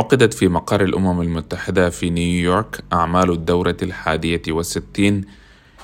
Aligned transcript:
عقدت 0.00 0.34
في 0.34 0.48
مقر 0.48 0.84
الأمم 0.84 1.20
المتحدة 1.20 1.90
في 1.90 2.10
نيويورك 2.10 2.84
أعمال 2.92 3.30
الدورة 3.30 3.76
الحادية 3.82 4.42
والستين 4.48 5.24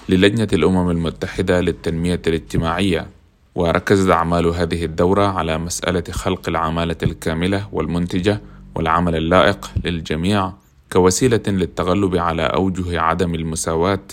للجنة 0.08 0.48
الأمم 0.52 0.90
المتحدة 0.90 1.60
للتنمية 1.60 2.22
الاجتماعية 2.26 3.06
وركزت 3.54 4.10
أعمال 4.10 4.46
هذه 4.46 4.84
الدورة 4.84 5.26
على 5.26 5.58
مسألة 5.58 6.04
خلق 6.10 6.48
العمالة 6.48 6.96
الكاملة 7.02 7.68
والمنتجة 7.72 8.40
والعمل 8.74 9.16
اللائق 9.16 9.70
للجميع 9.84 10.52
كوسيلة 10.92 11.42
للتغلب 11.46 12.16
على 12.16 12.42
أوجه 12.42 13.00
عدم 13.00 13.34
المساواة 13.34 14.06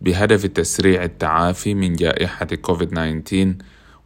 بهدف 0.00 0.46
تسريع 0.46 1.04
التعافي 1.04 1.74
من 1.74 1.92
جائحة 1.92 2.46
كوفيد-19 2.46 3.34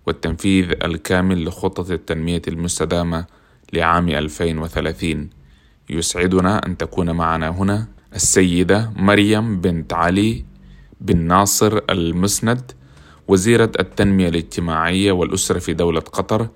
والتنفيذ 0.07 0.71
الكامل 0.85 1.45
لخطة 1.45 1.95
التنمية 1.95 2.43
المستدامة 2.49 3.27
لعام 3.75 4.09
2030 4.09 5.31
يسعدنا 5.91 6.67
أن 6.67 6.77
تكون 6.77 7.11
معنا 7.11 7.49
هنا 7.49 7.87
السيدة 8.15 8.93
مريم 8.97 9.61
بنت 9.61 9.93
علي 9.93 10.45
بن 11.01 11.19
ناصر 11.19 11.81
المسند 11.91 12.73
وزيرة 13.29 13.73
التنمية 13.81 14.29
الاجتماعية 14.29 15.13
والأسرة 15.13 15.59
في 15.59 15.75
دولة 15.75 16.01
قطر 16.01 16.49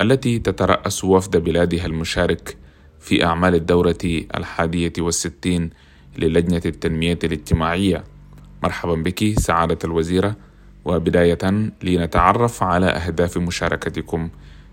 التي 0.00 0.38
تترأس 0.38 1.04
وفد 1.04 1.36
بلادها 1.36 1.86
المشارك 1.86 2.56
في 3.00 3.24
أعمال 3.24 3.54
الدورة 3.54 3.98
الحادية 4.34 4.92
والستين 4.98 5.70
للجنة 6.18 6.62
التنمية 6.66 7.18
الاجتماعية. 7.24 8.04
مرحبا 8.62 8.94
بك 8.94 9.38
سعادة 9.38 9.78
الوزيرة 9.84 10.36
وبداية 10.84 11.38
لنتعرف 11.82 12.62
على 12.62 12.86
أهداف 12.86 13.38
مشاركتكم 13.38 14.28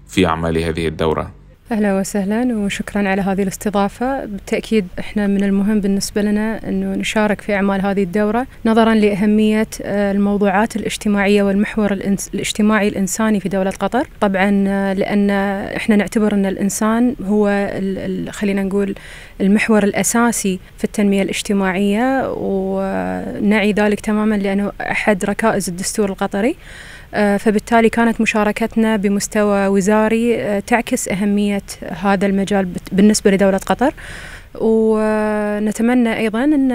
في 0.07 0.25
أعمال 0.25 0.57
هذه 0.57 0.87
الدورة. 0.87 1.42
أهلا 1.71 1.99
وسهلا 1.99 2.57
وشكرا 2.57 3.09
على 3.09 3.21
هذه 3.21 3.43
الاستضافة. 3.43 4.25
بالتأكيد 4.25 4.87
إحنا 4.99 5.27
من 5.27 5.43
المهم 5.43 5.81
بالنسبة 5.81 6.21
لنا 6.21 6.69
أنه 6.69 6.95
نشارك 6.95 7.41
في 7.41 7.55
أعمال 7.55 7.81
هذه 7.81 8.03
الدورة 8.03 8.47
نظرا 8.65 8.95
لأهمية 8.95 9.67
آه، 9.81 10.11
الموضوعات 10.11 10.75
الاجتماعية 10.75 11.43
والمحور 11.43 11.91
الاجتماعي 11.91 12.87
الإنساني 12.87 13.39
في 13.39 13.49
دولة 13.49 13.71
قطر. 13.71 14.07
طبعا 14.21 14.63
آه، 14.67 14.93
لأن 14.93 15.29
إحنا 15.75 15.95
نعتبر 15.95 16.33
أن 16.33 16.45
الإنسان 16.45 17.15
هو 17.25 17.71
خلينا 18.29 18.63
نقول 18.63 18.95
المحور 19.41 19.83
الأساسي 19.83 20.59
في 20.77 20.83
التنمية 20.83 21.21
الاجتماعية 21.21 22.33
ونعي 22.37 23.71
ذلك 23.71 23.99
تماما 23.99 24.35
لأنه 24.35 24.71
أحد 24.81 25.25
ركائز 25.25 25.69
الدستور 25.69 26.09
القطري. 26.09 26.55
آه، 27.15 27.37
فبالتالي 27.37 27.89
كانت 27.89 28.21
مشاركتنا 28.21 28.95
بمستوى 28.95 29.67
وزاري 29.67 30.61
تعكس 30.61 31.07
أهمية 31.53 31.93
هذا 32.01 32.25
المجال 32.25 32.67
بالنسبة 32.91 33.31
لدولة 33.31 33.57
قطر. 33.57 33.93
ونتمنى 34.55 36.17
أيضا 36.17 36.43
أن 36.43 36.71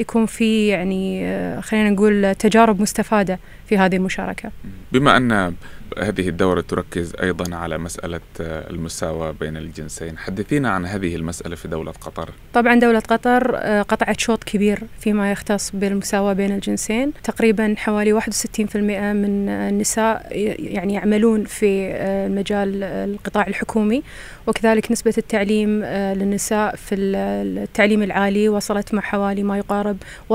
يكون 0.00 0.26
في 0.26 0.68
يعني 0.68 1.26
آه، 1.26 1.60
خلينا 1.60 1.90
نقول 1.90 2.34
تجارب 2.34 2.80
مستفادة 2.80 3.38
في 3.66 3.78
هذه 3.78 3.96
المشاركة. 3.96 4.50
بما 4.92 5.16
أن 5.16 5.54
هذه 5.98 6.28
الدورة 6.28 6.60
تركز 6.60 7.12
أيضا 7.22 7.56
على 7.56 7.78
مسألة 7.78 8.20
المساواة 8.40 9.30
بين 9.30 9.56
الجنسين 9.56 10.18
حدثينا 10.18 10.70
عن 10.70 10.86
هذه 10.86 11.16
المسألة 11.16 11.56
في 11.56 11.68
دولة 11.68 11.92
قطر. 11.92 12.30
طبعا 12.54 12.74
دولة 12.74 12.98
قطر 12.98 13.56
آه، 13.56 13.82
قطعت 13.82 14.20
شوط 14.20 14.44
كبير 14.44 14.82
فيما 15.00 15.32
يختص 15.32 15.70
بالمساواة 15.74 16.32
بين 16.32 16.54
الجنسين. 16.54 17.12
تقريبا 17.24 17.74
حوالي 17.78 18.12
61% 18.12 19.12
من 19.12 19.48
النساء 19.48 20.26
يعني 20.58 20.94
يعملون 20.94 21.44
في 21.44 21.90
آه، 21.92 22.28
مجال 22.28 22.82
القطاع 22.82 23.46
الحكومي. 23.46 24.02
وكذلك 24.46 24.92
نسبة 24.92 25.14
التعليم 25.18 25.82
آه، 25.84 26.14
للنساء 26.14 26.76
في 26.76 26.94
التعليم 27.20 28.02
العالي 28.02 28.48
وصلت 28.48 28.94
مع 28.94 29.02
حوالي 29.02 29.42
ما 29.42 29.58
يقارب 29.58 29.96
71% 30.28 30.34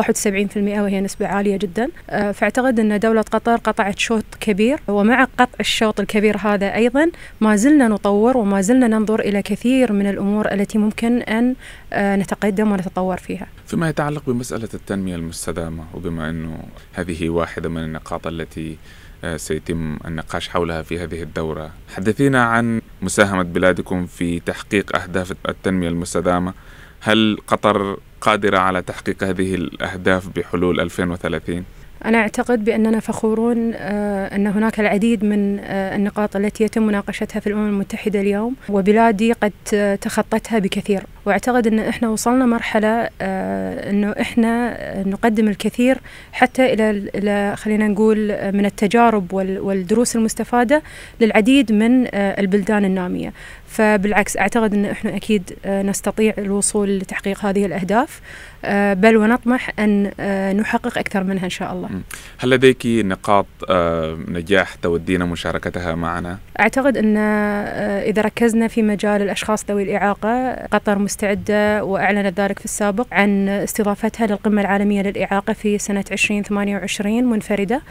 وهي 0.58 1.02
نسبة 1.02 1.28
عالية 1.28 1.58
جدا. 1.58 1.89
فأعتقد 2.08 2.80
أن 2.80 3.00
دولة 3.00 3.22
قطر 3.22 3.55
قطعت 3.55 4.00
شوط 4.00 4.25
كبير. 4.40 4.79
ومع 4.88 5.24
قطع 5.24 5.59
الشوط 5.59 6.00
الكبير 6.00 6.38
هذا 6.38 6.75
أيضا 6.75 7.12
ما 7.41 7.56
زلنا 7.56 7.88
نطور 7.88 8.38
وما 8.38 8.62
زلنا 8.62 8.88
ننظر 8.88 9.19
إلى 9.19 9.41
كثير 9.41 9.94
من 9.94 10.07
الأمور 10.09 10.53
التي 10.53 10.78
ممكن 10.78 11.22
أن 11.22 11.56
آه، 11.94 12.16
نتقدم 12.16 12.72
ونتطور 12.72 13.18
فيها. 13.18 13.47
فيما 13.68 13.90
يتعلق 13.90 14.24
بمسألة 14.28 14.69
التنمية 14.74 15.16
المستدامة 15.16 15.84
وبما 15.94 16.29
أنه 16.29 16.57
هذه 16.94 17.29
واحدة 17.29 17.69
من 17.69 17.84
النقاط 17.84 18.28
التي 18.28 18.78
آه، 19.24 19.38
سيتم 19.38 19.97
النقاش 20.06 20.50
حولها 20.50 20.81
في 20.81 21.00
هذه 21.00 21.22
الدورة 21.22 21.72
حدثينا 21.95 22.44
عن 22.44 22.81
مساهمة 23.06 23.44
بلادكم 23.44 24.06
في 24.06 24.40
تحقيق 24.40 24.96
أهداف 24.96 25.34
التنمية 25.50 25.88
المستدامة 25.90 26.54
هل 27.02 27.38
قطر 27.48 27.98
قادرة 28.22 28.58
على 28.58 28.82
تحقيق 28.82 29.24
هذه 29.24 29.56
الأهداف 29.56 30.30
بحلول 30.36 30.90
2030؟ 30.90 31.52
أنا 32.06 32.18
أعتقد 32.18 32.66
بأننا 32.66 33.00
فخورون 33.00 33.74
آه، 33.76 34.36
أن 34.36 34.48
هناك 34.48 34.80
العديد 34.80 35.24
من 35.24 35.60
آه، 35.60 35.96
النقاط 35.96 36.36
التي 36.36 36.64
يتم 36.64 36.84
مناقشتها 36.88 37.40
في 37.40 37.48
الأمم 37.48 37.68
المتحدة 37.68 38.22
اليوم 38.22 38.56
وبلادي 38.70 39.34
قد 39.34 39.52
تخطتها 40.02 40.60
بكثير 40.60 41.04
وأعتقد 41.25 41.68
أن 41.68 41.80
إحنا 41.80 42.09
وصلنا 42.09 42.46
مرحلة 42.46 43.09
آه، 43.22 43.90
أنه 43.90 44.16
إحنا 44.22 44.78
نقدم 45.03 45.47
الكثير 45.47 45.97
حتى 46.31 46.74
إلى 46.74 46.90
إلى 46.90 47.56
خلينا 47.56 47.88
نقول 47.88 48.18
من 48.53 48.66
التجارب 48.66 49.34
والدروس 49.34 50.16
المستفادة 50.16 50.84
للعديد 51.22 51.72
من 51.72 52.08
البلدان 52.13 52.86
النامية. 52.86 53.34
فبالعكس 53.68 54.38
أعتقد 54.38 54.74
أن 54.74 54.86
إحنا 54.86 55.16
أكيد 55.16 55.53
نستطيع 55.66 56.34
الوصول 56.38 56.97
لتحقيق 56.97 57.46
هذه 57.46 57.66
الأهداف 57.66 58.22
بل 58.94 59.18
ونطمح 59.18 59.72
أن 59.80 60.12
نحقق 60.57 60.97
أكثر 60.97 61.24
منها 61.24 61.46
إن 61.46 61.50
شاء 61.50 61.74
الله. 61.74 61.90
هل 62.38 62.50
لديك 62.50 62.86
نقاط 62.86 63.46
آه، 63.69 64.18
نجاح 64.28 64.75
تودين 64.75 65.25
مشاركتها 65.25 65.96
معنا؟ 65.96 66.38
أعتقد 66.59 66.97
أن 66.97 67.18
آه، 67.18 68.02
إذا 68.09 68.22
ركزنا 68.22 68.68
في 68.68 68.81
مجال 68.81 69.22
الأشخاص 69.22 69.66
ذوي 69.69 69.84
الإعاقة 69.84 70.53
قطر 70.72 71.00
مستعدة 71.16 71.84
وأعلنت 71.84 72.40
ذلك 72.40 72.59
في 72.59 72.66
السابق 72.66 73.08
عن 73.12 73.50
استضافتها 73.50 74.28
للقمة 74.28 74.62
العالمية 74.62 75.02
للإعاقة 75.02 75.53
في 75.53 75.78
سنة 75.78 76.06
2028 76.12 77.24
منفردة. 77.24 77.81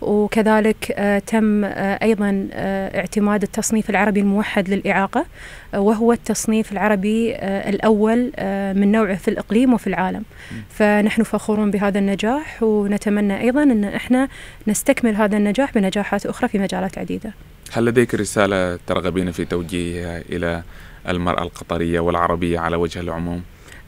وكذلك 0.00 0.92
آه، 0.96 1.18
تم 1.18 1.64
أيضا 1.64 2.48
اعتماد 2.52 3.42
التصنيف 3.42 3.90
العربي 3.90 4.20
الموحد 4.20 4.68
للإعاقة 4.68 5.26
وهو 5.74 6.12
التصنيف 6.12 6.72
العربي 6.72 7.36
الأول 7.42 8.32
من 8.76 8.92
نوعه 8.92 9.16
في 9.16 9.28
الإقليم 9.28 9.74
وفي 9.74 9.86
العالم. 9.86 10.22
فنحن 10.70 11.22
فخورون 11.22 11.70
بهذا 11.70 11.98
النجاح 11.98 12.62
ونتمنى 12.62 13.40
أيضا 13.40 13.62
أن 13.62 13.84
إحنا 13.84 14.28
نستكمل 14.66 15.16
هذا 15.16 15.36
النجاح 15.36 15.74
بنجاحات 15.74 16.26
أخرى 16.26 16.48
في 16.48 16.58
مجالات 16.58 16.98
عديدة. 16.98 17.32
هل 17.72 17.84
لديك 17.84 18.14
رسالة 18.14 18.78
ترغبين 18.86 19.32
في 19.32 19.44
توجيهها 19.44 20.22
إلى 20.30 20.62
المرأة 21.08 21.42
القطرية 21.42 22.00
والعربية 22.00 22.58
على 22.58 22.76
وجه 22.76 23.00
العموم؟ 23.00 23.42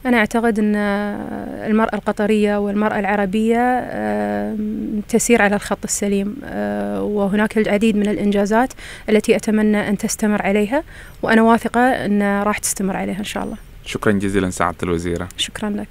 أنا 0.05 0.17
أعتقد 0.17 0.59
أن 0.59 0.75
المرأة 1.65 1.95
القطرية 1.95 2.57
والمرأة 2.57 2.99
العربية 2.99 3.87
تسير 5.09 5.41
على 5.41 5.55
الخط 5.55 5.83
السليم 5.83 6.35
آه، 6.43 7.03
وهناك 7.03 7.57
العديد 7.57 7.95
من 7.95 8.07
الإنجازات 8.07 8.73
التي 9.09 9.35
أتمنى 9.35 9.89
أن 9.89 9.97
تستمر 9.97 10.41
عليها 10.41 10.83
وأنا 11.21 11.41
واثقة 11.41 11.81
أن 11.81 12.41
راح 12.41 12.57
تستمر 12.57 12.97
عليها 12.97 13.19
إن 13.19 13.23
شاء 13.23 13.43
الله. 13.43 13.57
شكرا 13.85 14.11
جزيلا 14.11 14.49
سعادة 14.49 14.77
الوزيرة. 14.83 15.27
شكرا 15.37 15.69
لك. 15.69 15.87